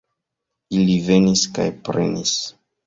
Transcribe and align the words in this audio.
Ili 0.79 0.95
venis 1.11 1.47
kaj 1.59 1.71
prenis! 1.87 2.39